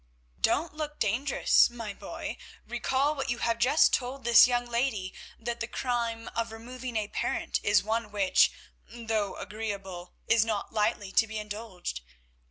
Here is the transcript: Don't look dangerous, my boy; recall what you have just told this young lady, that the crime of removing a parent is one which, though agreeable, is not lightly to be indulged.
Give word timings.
Don't 0.41 0.73
look 0.73 0.97
dangerous, 0.97 1.69
my 1.69 1.93
boy; 1.93 2.37
recall 2.65 3.13
what 3.13 3.29
you 3.29 3.37
have 3.37 3.59
just 3.59 3.93
told 3.93 4.23
this 4.23 4.47
young 4.47 4.65
lady, 4.65 5.13
that 5.39 5.59
the 5.59 5.67
crime 5.67 6.27
of 6.29 6.51
removing 6.51 6.97
a 6.97 7.07
parent 7.07 7.59
is 7.61 7.83
one 7.83 8.11
which, 8.11 8.51
though 8.89 9.35
agreeable, 9.35 10.15
is 10.27 10.43
not 10.43 10.73
lightly 10.73 11.11
to 11.11 11.27
be 11.27 11.37
indulged. 11.37 12.01